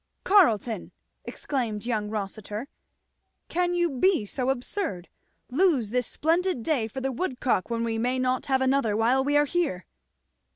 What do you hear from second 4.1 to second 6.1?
so absurd! Lose this